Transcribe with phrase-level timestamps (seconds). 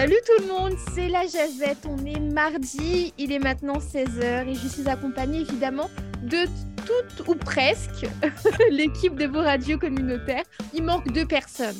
[0.00, 1.84] Salut tout le monde, c'est la Jazette.
[1.86, 5.90] On est mardi, il est maintenant 16h et je suis accompagnée évidemment
[6.22, 6.46] de
[6.86, 8.06] toute ou presque
[8.70, 10.44] l'équipe de vos radios communautaires.
[10.72, 11.76] Il manque deux personnes.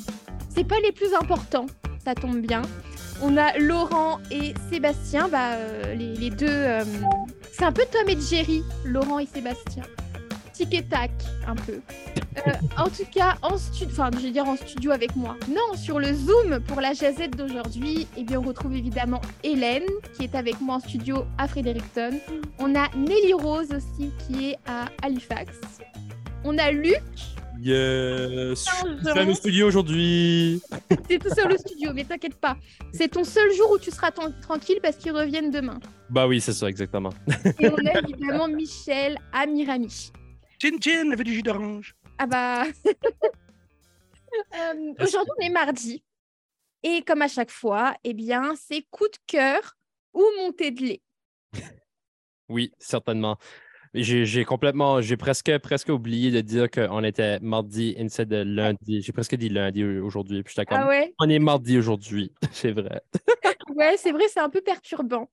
[0.49, 1.65] C'est pas les plus importants,
[2.05, 2.61] ça tombe bien.
[3.23, 6.45] On a Laurent et Sébastien, bah, euh, les, deux.
[6.47, 6.83] euh,
[7.51, 9.81] c'est un peu Tom et Jerry, Laurent et Sébastien.
[10.53, 11.11] Tic et tac,
[11.47, 11.79] un peu.
[12.37, 15.37] Euh, en tout cas, en studio, enfin, je vais dire en studio avec moi.
[15.49, 19.85] Non, sur le Zoom pour la Jazette d'aujourd'hui, eh bien, on retrouve évidemment Hélène,
[20.15, 22.19] qui est avec moi en studio à Fredericton.
[22.59, 25.57] On a Nelly Rose aussi, qui est à Halifax.
[26.43, 27.01] On a Luc,
[27.61, 28.65] Yes!
[28.65, 30.61] Je suis à nos studios aujourd'hui.
[31.07, 32.57] t'es tout seul au studio, mais t'inquiète pas.
[32.91, 35.79] C'est ton seul jour où tu seras tranquille parce qu'ils reviennent demain.
[36.09, 37.11] Bah oui, c'est ça, exactement.
[37.59, 40.11] Et on a évidemment Michel à Mirami.
[40.61, 41.95] Chin Chin avait du jus d'orange.
[42.19, 42.65] Ah bah.
[44.55, 46.05] Euh, Aujourd'hui, on est mardi.
[46.83, 49.75] Et comme à chaque fois, eh bien, c'est coup de cœur
[50.13, 51.01] ou montée de lait.
[52.47, 53.37] Oui, certainement.
[53.93, 59.01] J'ai complètement, j'ai presque, presque oublié de dire qu'on était mardi instead de lundi.
[59.01, 60.43] J'ai presque dit lundi aujourd'hui.
[60.43, 61.13] Puis Ah ouais?
[61.19, 62.33] on est mardi aujourd'hui.
[62.53, 63.01] c'est vrai.
[63.75, 65.29] Ouais, c'est vrai, c'est un peu perturbant.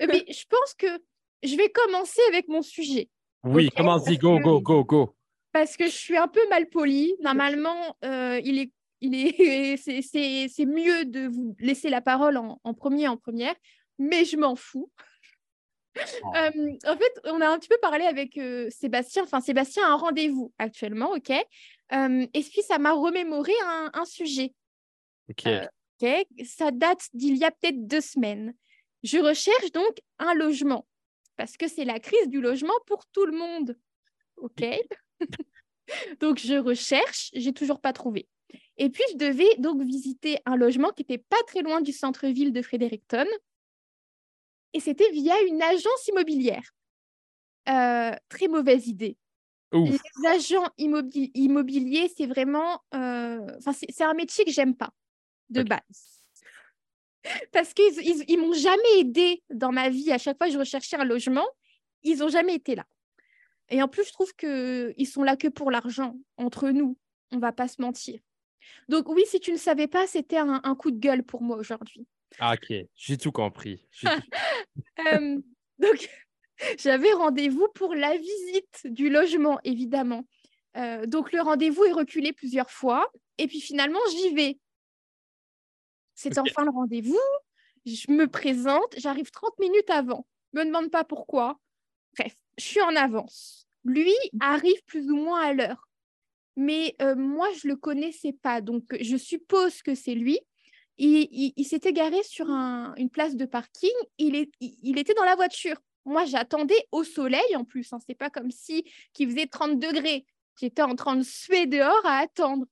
[0.00, 0.86] Euh, mais je pense que
[1.42, 3.10] je vais commencer avec mon sujet.
[3.46, 5.14] Oui, Ok, comment dit, go, go, go, go.
[5.52, 7.14] parce que je suis un peu mal polie.
[7.20, 12.36] Normalement, euh, il est, il est, c'est, c'est, c'est mieux de vous laisser la parole
[12.36, 13.54] en, en premier, en première,
[13.98, 14.90] mais je m'en fous.
[14.94, 15.00] Oh.
[16.36, 16.50] Euh,
[16.84, 19.22] en fait, on a un petit peu parlé avec euh, Sébastien.
[19.22, 21.30] Enfin, Sébastien a un rendez-vous actuellement, ok?
[21.30, 24.52] Euh, et puis ça m'a remémoré un, un sujet?
[25.30, 25.46] OK.
[25.46, 25.64] Euh,
[26.02, 26.26] ok.
[26.44, 28.52] Ça date d'il y a peut-être deux semaines.
[29.04, 30.86] Je recherche donc un logement
[31.36, 33.78] parce que c'est la crise du logement pour tout le monde.
[34.36, 34.64] OK
[36.20, 38.28] Donc, je recherche, j'ai toujours pas trouvé.
[38.76, 42.52] Et puis, je devais donc visiter un logement qui n'était pas très loin du centre-ville
[42.52, 43.26] de Fredericton.
[44.72, 46.68] Et c'était via une agence immobilière.
[47.68, 49.16] Euh, très mauvaise idée.
[49.72, 49.90] Ouf.
[49.90, 52.80] Les agents immobi- immobiliers, c'est vraiment.
[52.94, 54.90] euh, Enfin, c'est c'est un métier que j'aime pas,
[55.50, 56.15] de base.
[57.52, 60.12] Parce qu'ils ils, ils m'ont jamais aidé dans ma vie.
[60.12, 61.46] À chaque fois que je recherchais un logement,
[62.02, 62.84] ils n'ont jamais été là.
[63.68, 66.96] Et en plus, je trouve qu'ils sont là que pour l'argent, entre nous.
[67.32, 68.20] On va pas se mentir.
[68.88, 71.56] Donc oui, si tu ne savais pas, c'était un, un coup de gueule pour moi
[71.56, 72.06] aujourd'hui.
[72.38, 73.84] Ah, OK, j'ai tout compris.
[74.00, 74.06] Tout-
[75.12, 75.38] Euh,
[75.78, 76.08] donc,
[76.78, 80.24] j'avais rendez-vous pour la visite du logement, évidemment.
[80.76, 83.10] Euh, donc, le rendez-vous est reculé plusieurs fois.
[83.38, 84.58] Et puis, finalement, j'y vais.
[86.16, 87.16] C'est enfin le rendez-vous.
[87.84, 88.94] Je me présente.
[88.96, 90.26] J'arrive 30 minutes avant.
[90.54, 91.60] Me demande pas pourquoi.
[92.18, 93.68] Bref, je suis en avance.
[93.84, 95.88] Lui arrive plus ou moins à l'heure.
[96.56, 98.60] Mais euh, moi, je le connaissais pas.
[98.60, 100.40] Donc, je suppose que c'est lui.
[100.98, 103.90] Il, il- il s'était garé sur un- une place de parking.
[104.18, 105.76] Il, est, il, il était dans la voiture.
[106.06, 107.92] Moi, j'attendais au soleil en plus.
[107.92, 107.98] Hein.
[108.06, 110.24] C'est pas comme si qu'il faisait 30 degrés.
[110.58, 112.64] J'étais en train de suer dehors à attendre.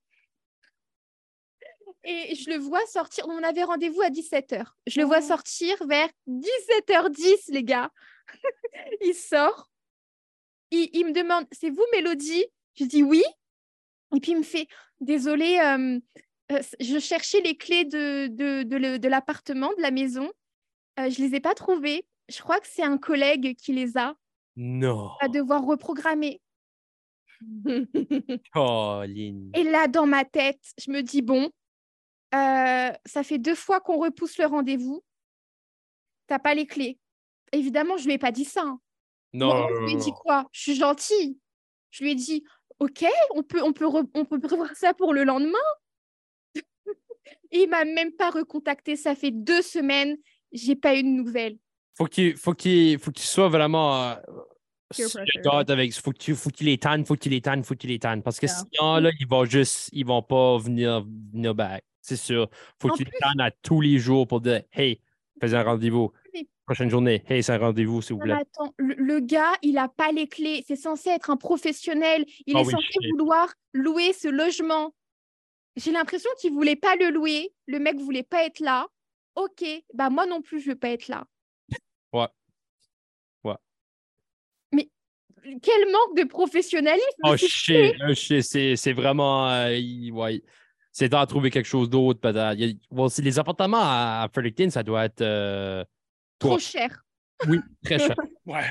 [2.05, 3.27] Et je le vois sortir.
[3.29, 4.65] On avait rendez-vous à 17h.
[4.87, 5.27] Je le vois Oh.
[5.27, 7.91] sortir vers 17h10, les gars.
[9.01, 9.71] il sort.
[10.71, 12.45] Il, il me demande C'est vous, Mélodie?
[12.75, 13.23] Je dis oui.
[14.15, 14.69] Et puis il me fait
[15.01, 15.99] Désolé, euh,
[16.53, 18.63] euh, je cherchais les clés de, de,
[18.97, 20.31] de l'appartement, de la maison.
[21.01, 22.07] Euh, je ne les ai pas trouvées.
[22.29, 24.15] Je crois que c'est un collègue qui les a.
[24.57, 25.11] Non.
[25.21, 26.41] On va devoir reprogrammer.
[28.53, 29.51] Colline.
[29.55, 31.51] Et là, dans ma tête, je me dis bon,
[32.35, 35.03] euh, ça fait deux fois qu'on repousse le rendez-vous.
[36.27, 36.99] T'as pas les clés.
[37.53, 38.63] Évidemment, je lui ai pas dit ça.
[38.63, 38.81] hein.
[39.33, 39.47] Non.
[39.55, 40.47] Moi, je lui ai dit quoi?
[40.53, 41.39] Je suis gentille.
[41.91, 42.45] Je lui ai dit
[42.81, 45.59] ok, on peut, on peut, on peut prévoir ça pour le lendemain.
[46.57, 46.63] Et
[47.63, 48.97] il m'a même pas recontacté.
[48.97, 50.17] Ça fait deux semaines,
[50.53, 51.59] j'ai pas eu de nouvelles.
[51.97, 54.15] faut qu'il faut qu'il faut qu'il soit vraiment euh,
[55.69, 57.99] avec faut que tu- faut qu'il les tanne faut qu'il les tanne faut qu'il les
[57.99, 58.55] tanne parce que Yeah.
[58.73, 62.49] sinon là ils vont juste ils vont pas venir venir back c'est sûr
[62.81, 65.01] faut En que tu plus- à tous les jours pour dire hey
[65.41, 68.95] fais un rendez-vous Mais- prochaine journée hey c'est un rendez-vous s'il vous plaît attends, le,
[68.97, 70.63] le gars, il a pas les clés.
[70.69, 72.25] C'est censé être un professionnel.
[72.47, 74.95] Il Ah est oui, censé je vouloir louer ce logement.
[75.77, 77.53] J'ai l'impression qu'il voulait pas le louer.
[77.67, 78.87] Le mec voulait pas être là.
[79.35, 79.65] Ok,
[79.95, 81.25] bah moi non plus, je veux pas être là.
[82.13, 82.29] Ouais.
[83.45, 83.57] Ouais.
[84.73, 84.89] Mais
[85.63, 87.21] quel manque de professionnalisme.
[87.25, 89.79] oh c'est- shit oh, c'est c'est vraiment euh,
[90.13, 90.43] ouais
[90.97, 92.57] c'est temps de trouver quelque chose d'autre peut-être
[92.91, 95.85] bon, les appartements à, à Fredericton ça doit être euh,
[96.39, 97.05] trop cher.
[97.49, 98.15] oui très cher
[98.47, 98.65] Ouais.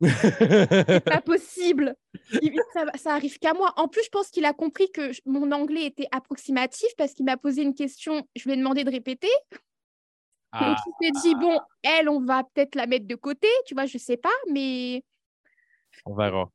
[0.00, 1.94] C'est pas possible.
[2.42, 3.72] Il- ça, ça arrive qu'à moi.
[3.76, 7.24] En plus, je pense qu'il a compris que je- mon anglais était approximatif parce qu'il
[7.24, 8.26] m'a posé une question.
[8.36, 9.30] Je lui ai demandé de répéter.
[10.52, 13.74] Ah, Donc, il s'est dit, bon, elle, on va peut-être la mettre de côté, tu
[13.74, 15.02] vois, je sais pas, mais
[16.04, 16.50] on verra.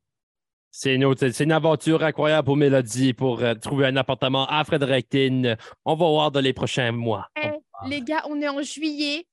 [0.72, 5.56] C'est une, aventure incroyable pour Mélodie pour euh, trouver un appartement à Fredericton.
[5.84, 7.28] On va voir dans les prochains mois.
[7.42, 7.48] Eh,
[7.88, 9.26] les gars, on est en juillet.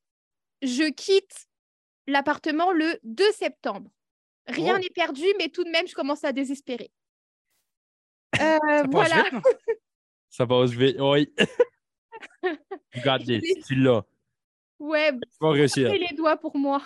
[0.63, 1.47] Je quitte
[2.07, 3.91] l'appartement le 2 septembre.
[4.47, 4.79] Rien Oh.
[4.79, 6.89] n'est perdu, mais tout de même, je commence à désespérer.
[8.41, 9.23] Euh, Ça voilà.
[9.23, 9.43] vite?
[10.29, 10.99] Ça va, je vais.
[10.99, 11.33] Oui.
[13.65, 14.03] Tu l'as.
[14.79, 15.91] Ouais, Tu vas réussir.
[15.91, 16.81] les doigts pour moi.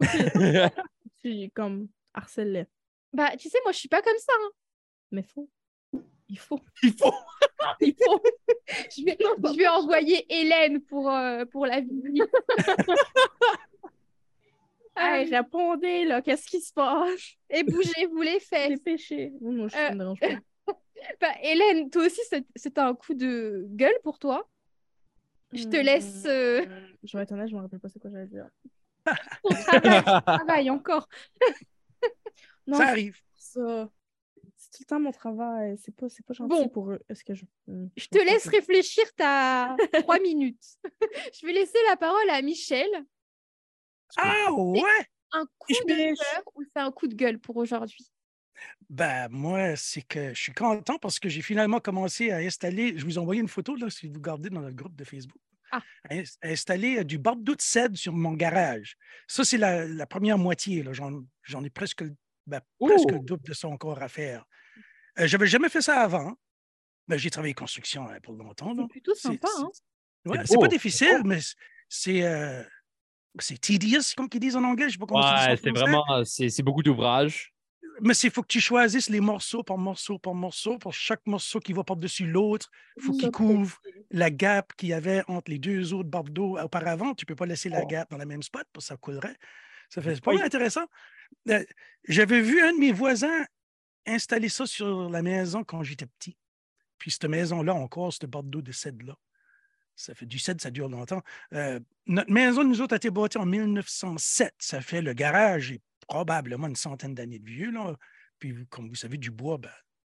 [1.22, 2.66] Tu comme harcèle
[3.14, 4.32] Bah, tu sais, moi, je suis pas comme ça.
[4.38, 4.50] hein.
[5.12, 5.48] Mais faut.
[6.28, 6.60] Il faut.
[6.82, 7.14] Il faut.
[7.80, 8.22] Il faut.
[8.68, 12.22] Je vais, je vais envoyer Hélène pour, euh, pour la visite.
[14.96, 16.22] Hey, répondez, là.
[16.22, 17.32] Qu'est-ce qui se passe?
[17.50, 18.68] Et bougez-vous les fesses.
[18.68, 19.32] Dépêchez.
[19.40, 20.74] Non, non, je Euh, me pas.
[21.20, 24.48] Bah, Hélène, toi aussi, c'est- c'était un coup de gueule pour toi.
[25.52, 28.10] Je te laisse euh, Hmm, Je vais être honnête, je me rappelle pas c'est quoi
[28.12, 28.46] j'allais dire.
[29.42, 31.08] ton travail, ton travail encore.
[32.66, 33.20] Non, Ça arrive.
[33.36, 33.90] ça.
[34.56, 35.76] C'est tout le temps mon travail.
[35.82, 36.68] C'est pas, c'est pas gentil Bon.
[36.68, 37.00] pour eux.
[37.08, 37.44] Est-ce que je.
[37.96, 39.76] Je te laisse réfléchir ta
[40.08, 40.64] trois minutes.
[41.38, 42.88] Je vais laisser la parole à Michel.
[44.16, 44.80] Ah ouais!
[45.32, 48.06] Un coup de cœur ou c'est un coup de gueule pour aujourd'hui?
[48.88, 52.96] Ben, moi, c'est que je suis content parce que j'ai finalement commencé à installer.
[52.96, 55.40] Je vous ai envoyé une photo, là, si vous regardez dans notre groupe de Facebook.
[55.72, 55.82] Ah.
[56.08, 58.96] À ins- à installer euh, du bardeau de cèdre sur mon garage.
[59.26, 60.84] Ça, c'est la, la première moitié.
[60.84, 60.92] là.
[60.92, 62.14] J'en, j'en ai presque, le-
[62.46, 64.44] ben, presque le double de ça encore à faire.
[65.18, 66.34] Euh, j'avais jamais fait ça avant.
[67.08, 68.74] Ben, j'ai travaillé construction hein, pour longtemps.
[68.76, 69.48] C'est plutôt sympa.
[69.56, 69.68] c'est- Hein?
[70.26, 71.38] Ouais, pas difficile, mais
[71.88, 72.22] c'est.
[72.22, 72.62] euh,
[73.38, 74.88] c'est tedious, comme ils disent en anglais.
[74.88, 76.04] Je sais pas comment Ouais, c'est vraiment.
[76.24, 77.52] C'est beaucoup d'ouvrages.
[78.00, 80.78] Mais il faut que tu choisisses les morceaux par morceau par morceau.
[80.78, 83.78] Pour chaque morceau qui va par-dessus l'autre, il faut qu'il Ça, couvre
[84.10, 87.14] la gap qu'il y avait entre les deux autres bardeaux auparavant.
[87.14, 87.86] Tu ne peux pas laisser la Oh.
[87.86, 89.36] gap dans le même spot parce que ça coulerait.
[89.90, 90.42] Ça fait pas Oui.
[90.42, 90.86] intéressant.
[91.50, 91.64] Euh,
[92.08, 93.44] J'avais vu un de mes voisins
[94.06, 96.36] installer ça sur la maison quand j'étais petit.
[96.98, 99.16] Puis cette maison-là, encore, ce bardeau de cèdre-là.
[99.96, 101.22] Ça fait du cèdre, ça dure longtemps.
[101.52, 104.52] Euh, notre maison, nous autres, a été bâtie en 1907.
[104.58, 107.70] Ça fait le garage est probablement une centaine d'années de vieux.
[107.70, 107.96] Là.
[108.38, 109.70] Puis, comme vous savez, du bois, ben,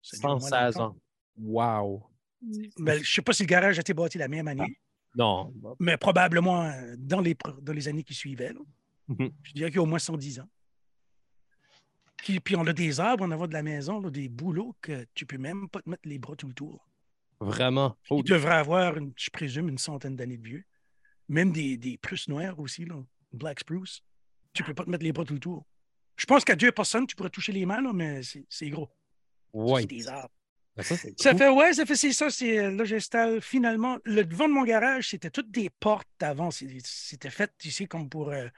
[0.00, 0.84] ça dure moins 116 longtemps.
[0.90, 0.96] ans.
[1.36, 2.06] Wow.
[2.78, 4.78] Ben, je ne sais pas si le garage a été bâti la même année,
[5.16, 5.52] Non.
[5.80, 8.52] mais probablement euh, dans les, dans les années qui suivaient.
[8.52, 8.60] là.
[9.08, 9.30] Mhm.
[9.42, 10.48] Je dirais qu'il y a au moins 110 ans.
[12.24, 15.04] Puis, puis on a des arbres en avant de la maison, là, des bouleaux que
[15.14, 16.88] tu peux même pas te mettre les bras tout le tour.
[17.38, 17.98] Vraiment.
[18.08, 20.64] Oh, Il devrait avoir, une- je présume, une centaine d'années de vieux.
[21.28, 22.96] Même des, des prusses noires aussi, là,
[23.34, 24.00] Black Spruce.
[24.54, 25.66] Tu peux pas te mettre les bras tout le tour.
[26.16, 28.88] Je pense qu'à deux personnes, tu pourrais toucher les mains, là, mais c'est c'est gros.
[29.52, 29.82] Ouais.
[29.82, 30.32] C'est des arbres.
[30.76, 30.96] Ben, Ça,
[31.36, 32.30] fait, ouais, ça fait, c'est ça.
[32.30, 33.98] c'est, euh, Là, j'installe finalement.
[34.04, 36.50] Le devant de mon garage, c'était toutes des portes avant.
[36.50, 38.48] C'était fait, tu sais, comme pour euh,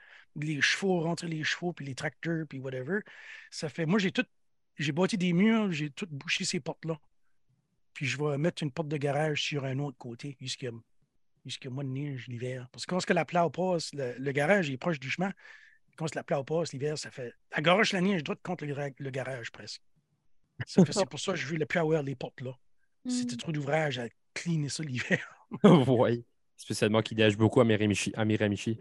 [0.45, 2.99] les chevaux, rentrer les chevaux, puis les tracteurs, puis whatever.
[3.51, 4.25] Ça fait, moi, j'ai tout,
[4.77, 6.99] j'ai bâti des murs, j'ai tout bouché ces portes-là.
[7.93, 11.83] Puis je vais mettre une porte de garage sur un autre côté, y a moins
[11.83, 12.67] de neige l'hiver.
[12.71, 15.31] Parce que quand la ploie passe, le, le garage est proche du chemin.
[15.95, 17.33] Quand la ploie passe l'hiver, ça fait.
[17.55, 19.81] La goroche la neige droite contre le, garage presque.
[20.65, 22.51] Ça fait- C'est pour ça que je veux le plus avoir les portes là.
[23.07, 23.37] C'était Mm.
[23.37, 25.25] trop d'ouvrage à cleaner ça l'hiver.
[25.63, 26.23] ouais.
[26.57, 28.11] Spécialement qui neige beaucoup à Miramichi.
[28.15, 28.77] À Miramichi.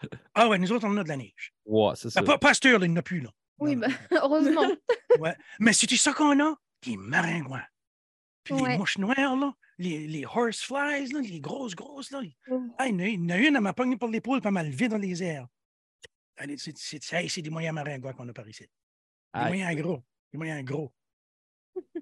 [0.34, 1.52] Ah ouais, nous autres, on en a de la neige.
[1.66, 2.20] Ouais, c'est ça.
[2.20, 3.20] Ah, pas, pas à cette heure, là, il n'y en a plus.
[3.20, 3.30] Là.
[3.58, 3.94] Oui, bah, non.
[4.22, 4.68] heureusement.
[5.18, 5.36] Ouais.
[5.58, 6.56] Mais c'est ça qu'on a?
[6.82, 7.64] Des maringouins.
[8.44, 8.70] Puis Ouais.
[8.72, 12.10] les mouches noires, là, les, les horseflies, là, les grosses, grosses.
[12.12, 12.22] Là.
[12.78, 14.96] Ah, il, y en a, une, elle m'a pogné par l'épaule, pas mal levé dans
[14.98, 15.46] les airs.
[16.36, 18.66] Allez, C'est c'est- hey, c'est des moyens maringouins qu'on a par ici.
[19.34, 20.02] Des moyens gros.
[20.32, 20.92] Des moyens gros.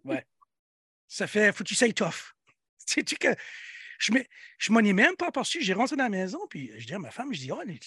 [0.05, 0.25] Ouais.
[1.09, 2.35] Ça fait, faut que tu sois tough.
[2.77, 3.29] Sais-tu que
[3.99, 4.13] je
[4.59, 5.61] je m'en ai même pas aperçu.
[5.61, 7.81] J'ai rentré dans la maison, puis je dis à ma femme, je dis, oh, les,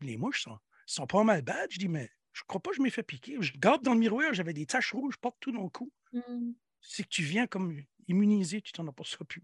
[0.00, 1.70] les, mouches sont, sont pas mal bad.
[1.70, 3.36] Je dis, mais je crois pas que je m'ai fait piquer.
[3.40, 5.90] Je regarde dans le miroir, j'avais des taches rouges partout dans le cou.
[6.12, 6.52] Mm.
[6.80, 9.42] C'est que tu viens comme immunisé, tu t'en aperçois plus.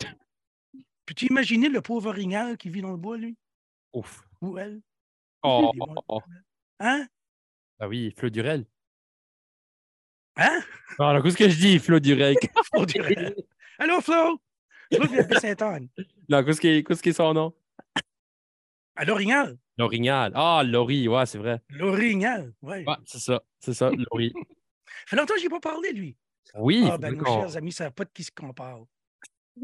[1.06, 3.36] Peux-tu imaginer le pauvre orignal qui vit dans le bois, lui?
[3.92, 4.22] Ouf.
[4.40, 4.82] Ou elle?
[5.42, 6.20] Oh, oh, oh.
[6.80, 7.06] Hein?
[7.78, 8.66] Ah oui, Flo Durel.
[10.36, 10.60] Hein?
[10.98, 12.34] Alors, qu'est-ce que je dis, Flo Durel?
[12.64, 13.36] Flo Durel.
[13.78, 14.40] Allô, Flo?
[14.96, 15.88] Flo vient de Sainte-Anne.
[16.28, 17.54] non, qu'est-ce qui qu'est-ce qui est son nom?
[18.96, 19.58] À l'orignal.
[19.76, 20.30] L'Orignal.
[20.36, 21.60] Ah, Laurie, ouais, c'est vrai.
[21.70, 22.84] L'orignal, oui.
[22.84, 23.42] Ouais, c'est ça.
[23.58, 24.32] C'est ça, Laurie.
[25.06, 26.16] fait longtemps que je n'ai pas parlé, lui.
[26.54, 28.84] Oui, Ah, ben, nos chers amis ne savent pas de qui qu'on parle.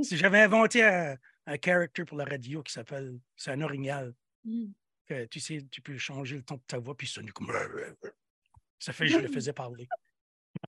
[0.02, 4.12] Si j'avais inventé un, un character pour la radio qui s'appelle, c'est un orignal.
[4.44, 4.72] Mm.
[5.06, 7.52] que tu sais, tu peux changer le ton de ta voix, puis ça sonne comme.
[8.80, 9.87] Ça fait que je le faisais parler.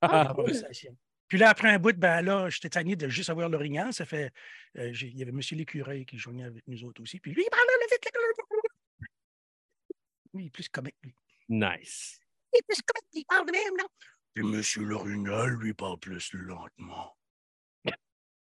[0.00, 0.96] Ah, conversation.
[1.32, 3.90] Puis là, après un bout, ben là, j'étais tanné de juste avoir l'orignal.
[3.94, 4.30] Ça fait.
[4.76, 5.40] euh, il y avait M.
[5.52, 7.20] Lécureuil qui joignait avec nous autres aussi.
[7.20, 9.08] Puis lui, il parlait le.
[10.34, 11.14] Lui, il est plus comique, lui.
[11.48, 12.20] Nice.
[12.52, 13.84] Il est plus comique, il parle de même, là.
[14.34, 14.86] Puis M.
[14.86, 17.16] l'orignal, lui, parle plus lentement.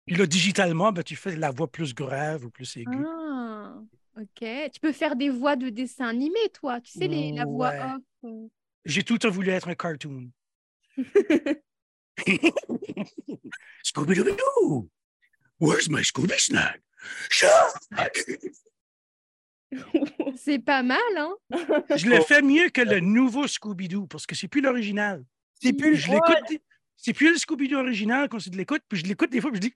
[0.05, 3.05] Puis là, digitalement, ben, tu fais la voix plus grave ou plus aiguë.
[3.07, 3.81] Ah,
[4.17, 4.71] ok.
[4.73, 6.81] Tu peux faire des voix de dessin animé, toi.
[6.81, 7.81] Tu sais, les, la voix Ouais.
[7.81, 8.03] off.
[8.25, 8.49] euh.
[8.85, 10.33] J'ai tout le temps voulu être un cartoon.
[13.85, 14.89] Scooby-Doo!
[15.61, 16.81] Where's my Scooby snack?
[20.37, 21.35] C'est pas mal, hein?
[21.97, 25.25] Je le fais mieux que le nouveau Scooby-Doo parce que c'est plus l'original.
[25.61, 26.61] C'est plus Je l'écoute.
[26.97, 29.69] C'est plus le Scooby-Doo original quand je l'écoute, puis je l'écoute des fois, puis je
[29.69, 29.75] dis,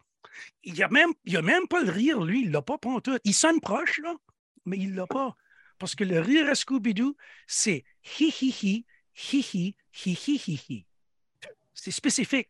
[0.65, 3.21] il n'y a, même- il a même pas le rire, lui, il l'a pas pantoute.
[3.25, 4.15] Il sonne proche, là,
[4.65, 5.35] mais il l'a pas.
[5.79, 7.85] Parce que le rire à Scooby-Doo, c'est
[8.21, 8.85] hi hi hi,
[9.17, 10.87] hi hi, hi hi hi hi.
[11.77, 12.49] C'est spécifique.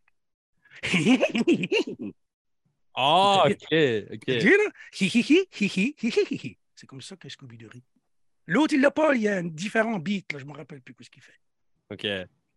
[2.99, 3.67] Ah, ok.
[3.69, 3.79] Tu
[4.15, 4.27] Ok.
[5.61, 6.57] hi.
[6.75, 7.85] C'est comme ça que Scooby-Doo rit.
[8.47, 10.95] L'autre, il l'a pas, il y a un différent beat, là, je me rappelle plus
[11.05, 11.39] ce qu'il fait.
[11.91, 12.07] Ok.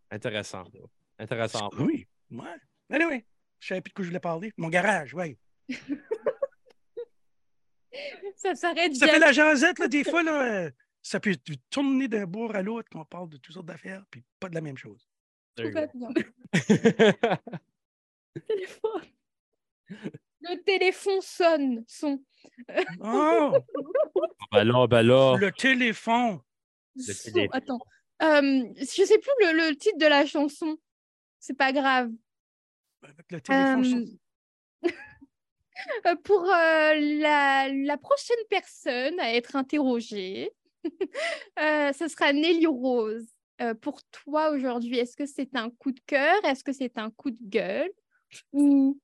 [0.10, 0.64] Intéressant.
[1.18, 1.70] Intéressant.
[1.78, 2.56] Oui, ouais.
[2.90, 3.26] Allez, oui.
[3.60, 4.54] Je savais plus de quoi je voulais parler.
[4.56, 5.38] Mon garage, oui.
[8.38, 9.16] Ça s'arrête Ça bien.
[9.16, 10.70] fait la jasette, là, des fois, là,
[11.02, 11.36] ça peut
[11.70, 14.56] tourner d'un bourg à l'autre quand on parle de toutes sortes d'affaires, puis pas de
[14.56, 15.09] la même chose.
[15.62, 16.14] There you Tout va go.
[16.14, 17.38] bien.
[18.48, 19.02] Téléphone.
[20.42, 21.84] Le téléphone sonne.
[21.88, 22.24] Son.
[23.02, 23.54] Oh,
[24.54, 25.36] là, ben là.
[25.38, 26.40] le téléphone.
[26.96, 27.50] Le son- téléphone.
[27.58, 27.80] Attends.
[28.22, 30.78] Euh, je sais plus le, le titre de la chanson.
[31.40, 32.12] C'est pas grave.
[33.04, 34.06] Avec le téléphone.
[34.86, 34.90] Euh,
[36.06, 40.52] Euh, Pour euh, la, la prochaine personne à être interrogée,
[41.58, 43.26] ce sera Nelly Rose.
[43.62, 46.44] Euh, pour toi aujourd'hui, est-ce que c'est un coup de cœur?
[46.46, 47.92] Est-ce que c'est un coup de gueule?
[48.54, 48.98] Ou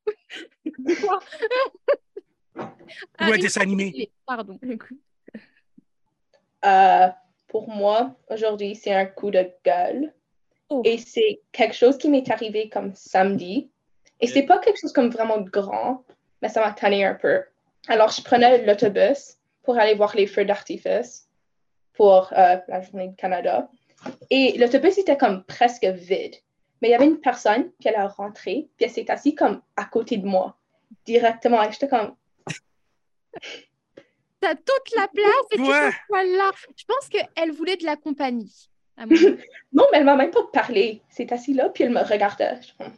[2.57, 2.69] Ah,
[3.21, 4.11] Ou un une dessin animé.
[4.25, 4.57] Pardon.
[6.65, 7.07] Euh,
[7.47, 10.13] pour moi, aujourd'hui, c'est un coup de gueule.
[10.69, 10.81] Oh.
[10.85, 13.69] Et c'est quelque chose qui m'est arrivé comme samedi.
[14.21, 16.03] Et c'est pas quelque chose comme vraiment grand,
[16.41, 17.43] mais ça m'a tanné un peu.
[17.87, 21.27] Alors, je prenais l'autobus pour aller voir les feux d'artifice
[21.93, 23.69] pour euh, la journée du Canada.
[24.29, 26.35] Et l'autobus était comme presque vide.
[26.81, 29.61] Mais il y avait une personne, puis elle a rentré, puis elle s'est assise comme
[29.75, 30.57] à côté de moi,
[31.05, 31.63] directement.
[31.63, 32.15] Et j'étais comme,
[34.41, 36.35] T'as toute la place et tu Ouais.
[36.37, 36.51] là.
[36.75, 38.69] Je pense qu'elle voulait de la compagnie.
[38.97, 39.25] à mon avis.
[39.73, 41.01] non, mais elle m'a même pas parlé.
[41.09, 42.57] C'est assis là, puis elle me regardait.
[42.61, 42.93] Je suis comme,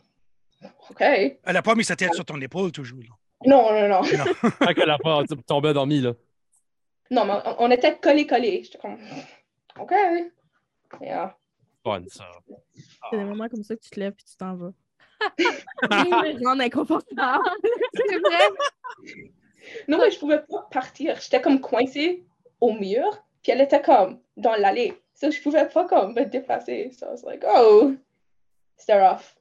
[0.90, 1.02] OK.
[1.02, 3.00] Elle n'a pas mis sa tête sur ton épaule toujours.
[3.00, 3.16] là.
[3.46, 4.02] Non, non, non.
[4.60, 6.14] Tant qu'elle a pas tombé endormie, là.
[7.12, 8.64] Non, mais on, on était collés-collés.
[8.64, 8.98] J'étais comme,
[9.80, 9.94] OK.
[11.02, 11.38] Yeah.
[11.84, 12.30] Fun, ça.
[13.10, 14.72] C'est des moments comme ça que tu te lèves et tu t'en vas.
[15.38, 17.50] me rendre inconfortable.
[17.96, 18.50] C'est vrai.
[19.88, 21.20] Non, mais je pouvais pas partir.
[21.20, 22.26] J'étais comme coincée
[22.62, 25.02] au mur, puis elle était comme dans l'allée.
[25.14, 26.92] So, je pouvais pas comme me déplacer.
[26.92, 27.96] So, I was like, oh,
[28.78, 29.36] c'était rough.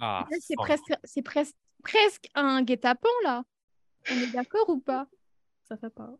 [0.00, 3.44] Ah, C'est presque, c'est presque, presque un guet-apens là.
[4.10, 5.06] On est d'accord ou pas?
[5.68, 6.16] Ça fait peur.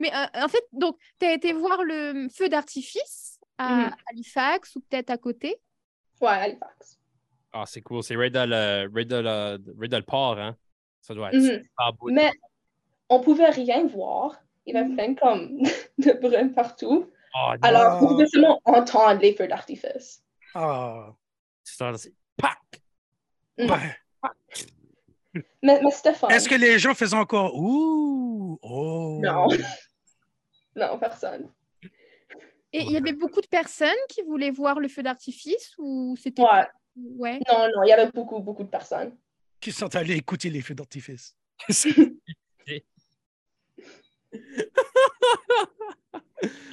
[0.00, 3.94] Mais euh, en fait, donc, tu as été voir le feu d'artifice à Mhm.
[4.10, 5.56] Halifax ou peut-être à côté?
[6.20, 6.98] Ouais, Halifax.
[7.52, 8.02] Ah, c'est cool.
[8.02, 10.56] C'est right le, right dans le, right dans le port, hein?
[11.00, 11.62] Ça doit être Mhm.
[11.62, 12.10] super beau.
[12.10, 12.30] Mais
[13.08, 14.36] on pouvait rien voir.
[14.66, 14.96] Il y avait Mhm.
[14.96, 15.58] plein comme
[15.98, 17.10] de brume partout.
[17.34, 20.22] Ah, Alors, on pouvait seulement entendre les feux d'artifice.
[20.54, 21.12] Ah,
[21.64, 22.58] c'est ça, c'est pac!
[23.58, 23.70] Mhm.
[23.70, 23.96] ouais.
[25.62, 26.34] Mais, mais.
[26.34, 29.18] Est-ce que les gens faisaient encore Ouh, oh.
[29.22, 29.46] Non.
[30.78, 31.50] Non, personne.
[32.72, 36.42] Et il y avait beaucoup de personnes qui voulaient voir le feu d'artifice ou c'était.
[36.42, 36.66] Ouais.
[36.96, 37.40] Ouais.
[37.48, 39.16] Non, non, il y avait beaucoup, beaucoup de personnes.
[39.60, 41.34] Qui sont allés écouter les feux d'artifice.
[41.66, 42.04] Pourquoi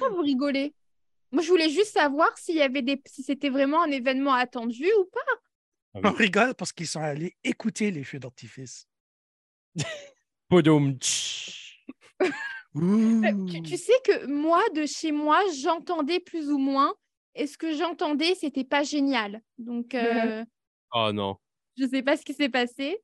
[0.10, 0.74] vous rigolez
[1.30, 4.86] Moi, je voulais juste savoir s'il y avait des, si c'était vraiment un événement attendu
[5.00, 5.20] ou pas.
[5.94, 8.86] On rigole parce qu'ils sont allés écouter les feux d'artifice.
[12.76, 16.94] Euh, Tu, tu sais que moi, de chez moi, j'entendais plus ou moins.
[17.34, 19.42] Et ce que j'entendais, c'était pas génial.
[19.58, 20.44] Donc, euh,
[20.94, 21.36] Oh non.
[21.76, 22.98] je sais pas ce qui s'est passé.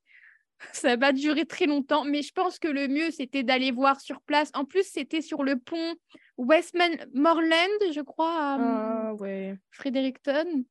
[0.72, 4.00] Ça n'a pas duré très longtemps, mais je pense que le mieux, c'était d'aller voir
[4.00, 4.50] sur place.
[4.54, 5.94] En plus, c'était sur le pont
[6.38, 9.56] Westmoreland, je crois, à hum, Ah, ouais.
[9.70, 10.64] Fredericton.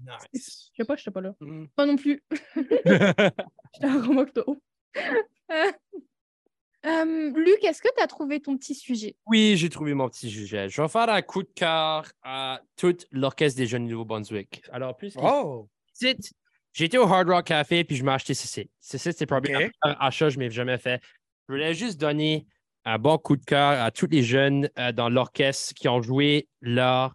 [0.00, 0.70] Nice.
[0.72, 1.34] Je sais pas, je sais pas là.
[1.40, 1.66] Mm.
[1.76, 2.22] Moi non plus.
[2.56, 4.62] J'étais à Romocto.
[6.86, 9.14] Euh, Luc, est-ce que tu as trouvé ton petit sujet?
[9.26, 10.68] Oui, j'ai trouvé mon petit sujet.
[10.68, 14.62] Je vais faire un coup de cœur à tout l'Orchestre des Jeunes du Nouveau-Brunswick.
[14.72, 15.68] Alors, plus Oh,
[16.78, 18.70] été au Hard Rock Café puis je m'ai acheté CC.
[18.80, 21.00] CC, c'était probablement meilleur achat que je m'ai jamais fait.
[21.48, 22.46] Je voulais juste donner
[22.86, 26.48] un bon coup de cœur à tous les jeunes euh, dans l'orchestre qui ont joué
[26.62, 27.14] leur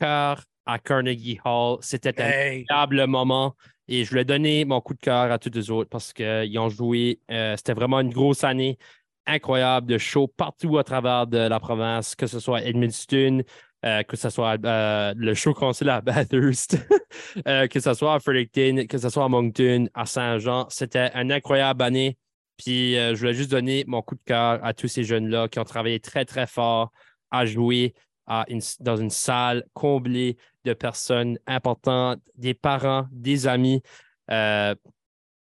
[0.00, 1.78] cœur à Carnegie Hall.
[1.82, 2.60] C'était un Hey.
[2.62, 3.54] incroyable moment.
[3.88, 6.70] Et je voulais donner mon coup de cœur à tous les autres parce qu'ils ont
[6.70, 7.20] joué.
[7.30, 8.78] euh, C'était vraiment une grosse année
[9.26, 13.42] incroyable de shows partout à travers de la province, que ce soit à Edmundston,
[13.84, 16.78] euh, que ce soit euh, le show consul à Bathurst,
[17.48, 20.66] euh, que ce soit à Fredericton, que ce soit à Moncton, à Saint-Jean.
[20.70, 22.16] C'était une incroyable année.
[22.56, 25.64] Puis je voulais juste donner mon coup de cœur à tous ces jeunes-là qui ont
[25.64, 26.92] travaillé très, très fort
[27.32, 27.92] à jouer
[28.28, 33.82] dans une salle comblée de personnes importantes, des parents, des amis,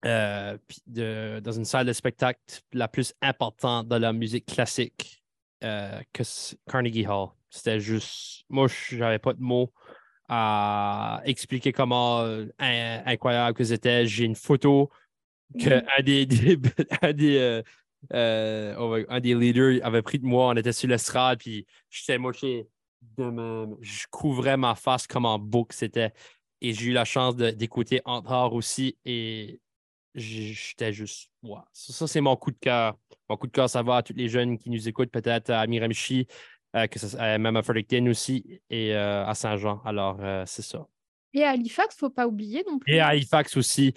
[0.04, 0.56] euh,
[0.87, 2.40] de- dans une salle de spectacle
[2.73, 5.25] la plus importante de la musique classique
[5.64, 6.23] euh, que
[6.70, 7.28] Carnegie Hall.
[7.50, 8.44] C'était juste.
[8.49, 9.73] Moi, je n'avais pas de mots
[10.28, 14.06] à expliquer comment euh, in- incroyable que c'était.
[14.06, 14.90] J'ai une photo
[15.61, 16.58] que un des, des-
[17.02, 17.62] un des,
[18.11, 20.49] un des leaders avait pris de moi.
[20.49, 22.66] On était sur l'estrade, puis j'étais moché
[23.16, 23.76] de même.
[23.80, 26.12] Je couvrais ma face comme en boucle c'était.
[26.61, 28.96] Et j'ai eu la chance d'écouter Antar aussi.
[29.04, 29.61] Et
[30.14, 31.30] j'étais juste.
[31.42, 31.61] wow.
[31.73, 32.97] Ça, c'est mon coup de cœur.
[33.28, 35.66] Mon coup de cœur, ça va à tous les jeunes qui nous écoutent, peut-être à
[35.66, 36.26] Miramichi,
[36.76, 39.80] euh, que ça- euh, même à Fredericton aussi, et euh, à Saint-Jean.
[39.85, 40.87] Alors, c'est ça.
[41.34, 42.94] Et à Halifax, faut pas oublier non plus.
[42.94, 43.92] Et à Halifax aussi.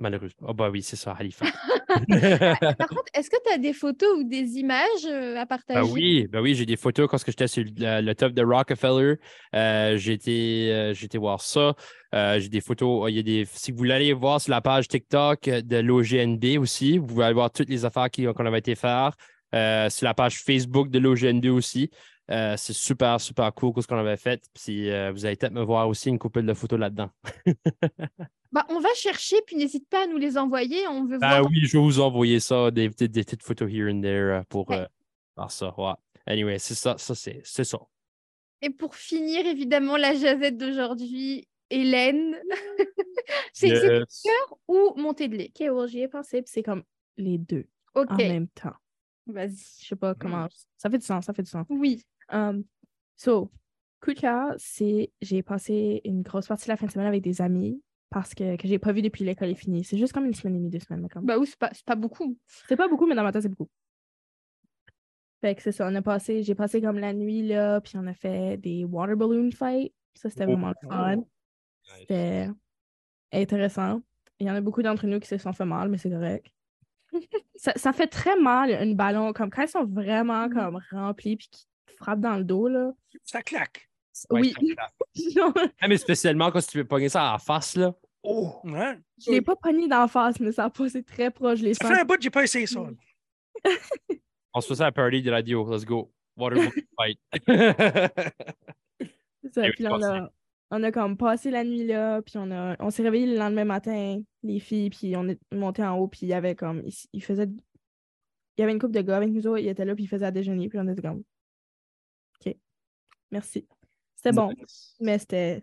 [0.00, 0.48] Malheureusement.
[0.48, 1.52] Oh, bah oui, c'est ça, Halifax.
[1.88, 5.80] Par contre, est-ce que tu as des photos ou des images euh, à partager?
[5.80, 9.14] Ben oui, ben oui, j'ai des photos quand j'étais sur le, le top de Rockefeller.
[9.54, 11.74] Euh, euh, été voir ça.
[12.14, 13.08] Euh, j'ai des photos.
[13.10, 16.58] Il y a des, si vous voulez aller voir sur la page TikTok de l'OGNB
[16.60, 19.12] aussi, vous pouvez aller voir toutes les affaires qu'on avait été faire.
[19.52, 21.90] Sur la page Facebook de l'OGNB aussi.
[22.30, 24.42] Euh, c'est super, super cool ce qu'on avait fait.
[24.52, 27.10] Puis euh, vous allez peut-être me voir aussi une couple de photos là-dedans.
[28.50, 30.88] Bah, on va chercher, puis n'hésite pas à nous les envoyer.
[30.88, 31.44] On veut voir.
[31.50, 34.42] oui, je vais vous envoyer ça, des, des- des petites photos here and there euh,
[34.48, 34.78] pour Ouais.
[34.78, 34.86] euh,
[35.36, 35.74] faire ça.
[35.78, 35.92] Ouais.
[36.26, 37.78] Anyway, c'est ça, ça c'est c'est ça.
[38.62, 42.36] Et pour finir, évidemment, la jazette d'aujourd'hui, Hélène.
[43.52, 44.22] c'est c'est Yes.
[44.24, 46.84] cœur ou montée de lait Ok, well, j'y ai pensé, puis c'est comme
[47.18, 48.74] les deux Ok, en même temps.
[49.26, 49.56] vas-y.
[49.82, 50.48] Je sais pas comment.
[50.78, 51.66] Ça fait du sens, ça fait du sens.
[51.68, 52.02] Oui.
[52.32, 52.64] Um,
[53.16, 53.50] so,
[54.00, 57.22] coup de cœur, c'est j'ai passé une grosse partie de la fin de semaine avec
[57.22, 59.84] des amis parce que, que j'ai pas vu depuis l'école est finie.
[59.84, 61.06] C'est juste comme une semaine et demie, deux semaines.
[61.22, 62.36] Bah oui, c'est pas, c'est pas beaucoup.
[62.46, 63.68] C'est pas beaucoup, mais dans ma tête, c'est beaucoup.
[65.40, 68.06] Fait que c'est ça, on a passé, j'ai passé comme la nuit là, puis on
[68.06, 69.92] a fait des water balloon fights.
[70.14, 70.52] Ça, c'était Oh.
[70.52, 71.22] vraiment le fun.
[72.00, 72.48] C'était
[73.32, 74.02] intéressant.
[74.40, 76.46] Il y en a beaucoup d'entre nous qui se sont fait mal, mais c'est correct.
[77.54, 81.48] ça, ça fait très mal, une ballon, comme quand ils sont vraiment comme remplis puis
[81.50, 82.92] qui te frappent dans le dos, là.
[83.24, 83.88] Ça claque.
[84.30, 84.52] Ouais, oui.
[84.52, 84.94] ça claque.
[85.80, 87.94] Ah, mais spécialement quand tu veux pogner ça la face, là.
[88.22, 88.60] Oh!
[88.64, 88.98] Ouais.
[89.24, 91.60] Je l'ai pas pogné d'en face, mais ça a passé très proche.
[91.60, 92.80] Ça fait un bout que j'ai pas essayé ça.
[94.54, 95.68] On se fait ça à party de radio.
[95.70, 96.12] Let's go.
[96.36, 97.18] Water balloon fight.
[99.42, 100.30] C'est ça, puis là, on a,
[100.70, 103.64] on a comme passé la nuit là, puis on a on s'est réveillé le lendemain
[103.64, 106.92] matin, les filles, puis on est monté en haut, puis il y avait comme il,
[107.12, 109.94] il faisait il y avait une couple de gars avec nous autres, ils étaient là,
[109.94, 111.22] puis ils faisaient à déjeuner, puis on était comme
[112.44, 112.56] OK.
[113.30, 113.66] Merci.
[114.16, 114.52] C'était bon,
[115.00, 115.62] mais c'était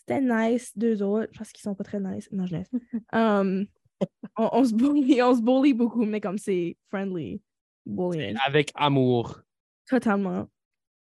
[0.00, 2.28] c'était nice deux autres parce qu'ils sont pas très nice.
[2.32, 2.70] Non, je laisse.
[3.12, 3.66] Um,
[4.36, 7.42] on, on se bully, on se bully beaucoup, mais comme c'est friendly
[7.84, 8.36] bullying.
[8.46, 9.40] Avec amour.
[9.88, 10.48] Totalement.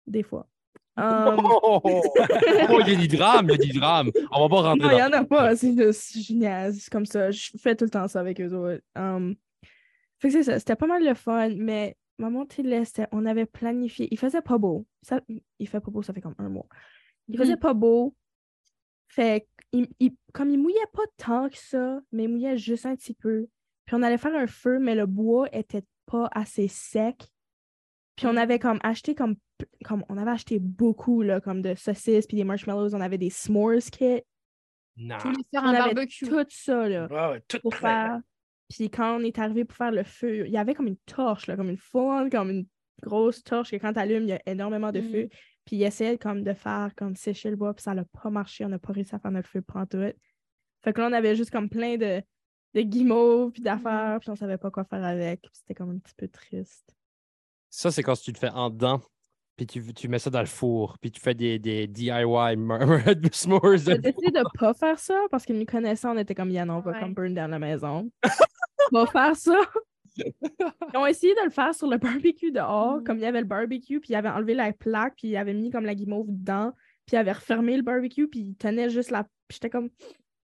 [0.07, 0.47] Des fois.
[0.99, 4.11] Um, Oh, oh, il y a du drame, il y a du drame.
[4.33, 5.55] On va pas rentrer Non, il n'y en a pas.
[5.55, 6.81] C'est juste, je niaise.
[6.81, 7.31] C'est comme ça.
[7.31, 8.83] Je fais tout le temps ça avec eux autres.
[8.97, 9.37] Um,
[10.19, 10.59] fait que c'est ça.
[10.59, 14.09] C'était pas mal le fun, mais ma montée de lait, c'était- on avait planifié.
[14.11, 14.87] Il faisait pas beau.
[15.03, 15.21] Ça,
[15.59, 16.67] il fait pas beau, ça fait comme un mois.
[17.29, 18.15] Il faisait pas beau.
[19.09, 22.87] Fait que il- il- comme il mouillait pas tant que ça, mais il mouillait juste
[22.87, 23.47] un petit peu.
[23.87, 27.27] Puis on allait faire un feu, mais le bois était pas assez sec.
[28.17, 29.37] Puis on avait comme acheté comme,
[29.85, 33.31] comme on avait acheté beaucoup là, comme de saucisses puis des marshmallows, on avait des
[33.31, 34.23] s'mores kits.
[34.97, 35.17] Non.
[35.19, 36.29] Je voulais faire On un avait barbecue.
[36.29, 37.81] tout ça là Ouais, ouais, tout pour prêt.
[37.81, 38.21] faire.
[38.69, 41.47] Puis quand on est arrivé pour faire le feu, il y avait comme une torche,
[41.47, 42.67] là, comme une full, comme une
[43.03, 45.11] grosse torche que quand tu allumes, il y a énormément de Mhm.
[45.13, 45.29] feu.
[45.65, 48.65] Puis il essayait comme de faire comme sécher le bois, puis ça n'a pas marché.
[48.65, 50.17] On n'a pas réussi à faire notre feu pantoute.
[50.83, 52.23] Fait que là, on avait juste comme plein de,
[52.75, 55.41] de guimauves puis d'affaires, puis on savait pas quoi faire avec.
[55.43, 56.95] puis C'était comme un petit peu triste.
[57.71, 59.01] Ça, c'est quand tu le fais en dedans,
[59.57, 62.11] puis tu, tu mets ça dans le four, puis tu fais des, des DIY
[62.57, 63.03] mur-
[63.33, 63.61] s'mores.
[63.65, 66.51] On a de- décidé de pas faire ça parce que nous connaissant, on était comme
[66.51, 67.01] Yann, on va Ouais.
[67.01, 68.11] comme burn down la maison.
[68.93, 69.59] on va faire ça.
[70.17, 73.05] Ils ont essayé de le faire sur le barbecue dehors, Mhm.
[73.05, 75.55] comme il y avait le barbecue, puis ils avaient enlevé la plaque, puis ils avaient
[75.55, 76.73] mis comme la guimauve dedans,
[77.07, 79.25] puis ils avaient refermé le barbecue, puis ils tenaient juste la.
[79.25, 79.91] Puis j'étais comme,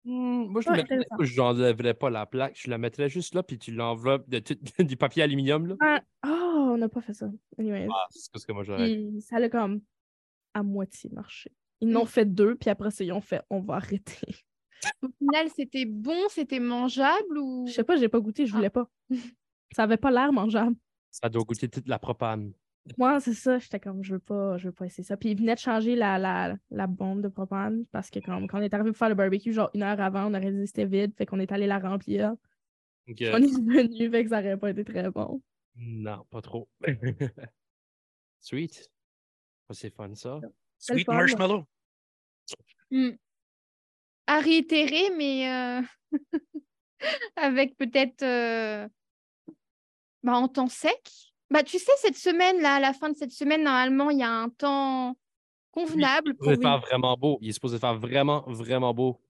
[0.07, 1.17] Hmm, moi, je Ouais, ne intéressant.
[1.21, 2.53] j'enlèverais pas la plaque.
[2.63, 4.39] Je la mettrais juste là, puis tu l'enveloppes de
[4.87, 5.67] du papier aluminium.
[5.67, 5.77] Là.
[5.81, 7.31] Ah, oh, on n'a pas fait ça.
[7.59, 7.89] Anyways.
[7.91, 9.01] Ah, c'est ce que moi j'aurais.
[9.21, 9.81] Ça a comme
[10.53, 11.53] à moitié marché.
[11.81, 14.27] Ils n'ont fait deux, puis après ça, ils ont fait on va arrêter.
[15.03, 17.67] Au final, c'était bon, c'était mangeable ou?
[17.67, 18.89] Je sais pas, j'ai pas goûté, je voulais pas.
[19.75, 20.77] Ça avait pas l'air mangeable.
[21.11, 22.53] Ça doit goûter toute la propane.
[22.99, 25.17] Moi, c'est ça, j'étais comme je veux pas, je veux pas essayer ça.
[25.17, 28.59] Puis ils venaient de changer la, la, la bombe de propane parce que comme, quand
[28.59, 30.67] on est arrivé pour faire le barbecue, genre une heure avant, on aurait dit que
[30.67, 32.35] c'était vide, fait qu'on est allé la remplir.
[33.09, 35.43] On est revenu, fait que ça aurait pas été très bon.
[35.77, 36.69] Non, pas trop.
[38.41, 38.91] Sweet.
[39.69, 40.41] Ah, c'est fun ça.
[40.79, 41.15] Sweet fun.
[41.15, 41.65] marshmallow.
[42.91, 43.13] Hmm.
[44.27, 45.83] À réitérer, mais euh,
[47.37, 48.89] avec peut-être euh,
[50.23, 51.11] bah, en temps sec.
[51.51, 54.23] Bah, tu sais, cette semaine, là, à la fin de cette semaine, normalement, il y
[54.23, 55.17] a un temps
[55.71, 57.39] convenable Il est pour supposé une- faire vraiment beau.
[57.43, 59.21] Il est supposé faire vraiment, vraiment beau.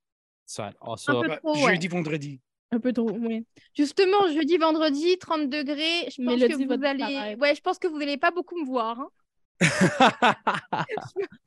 [0.46, 1.72] Ça, ah, ça, Un peu Ouais, trop, ouais.
[1.74, 2.40] Jeudi, vendredi.
[2.70, 3.46] Un peu trop, oui.
[3.74, 6.08] Justement, jeudi, vendredi, 30 degrés.
[6.10, 7.36] Je pense Mélodie que vous allez...
[7.40, 9.00] Ouais, je pense que vous n'allez pas beaucoup me voir.
[9.00, 9.08] hein.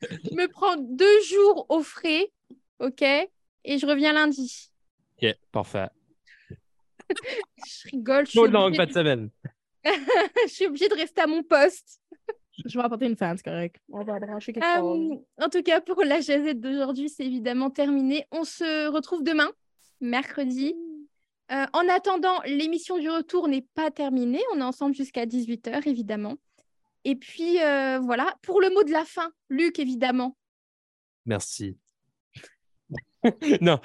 [0.00, 2.32] Je me prends deux jours au frais,
[2.78, 3.04] ok?
[3.64, 4.70] Et je reviens lundi.
[5.22, 5.88] ok, parfait.
[7.66, 9.30] Je rigole, je suis, Chaud de langue, obligée pas de semaine.
[9.84, 12.00] je suis obligée de rester à mon poste.
[12.66, 13.76] Je vais apporter une fan, c'est correct.
[13.90, 15.18] On va brancher quelque Euh, chose.
[15.40, 18.26] en tout cas, pour la jazette d'aujourd'hui, c'est évidemment terminé.
[18.32, 19.50] On se retrouve demain,
[20.00, 20.74] mercredi.
[21.50, 24.42] Euh, en attendant, l'émission du retour n'est pas terminée.
[24.54, 26.34] On est ensemble jusqu'à 18h, évidemment.
[27.04, 30.36] Et puis, euh, voilà, pour le mot de la fin, Luc, évidemment.
[31.24, 31.78] Merci.
[33.60, 33.80] non.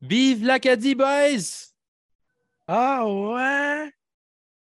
[0.00, 1.72] Vive l'Acadie, boys!
[2.68, 3.92] Ah ouais!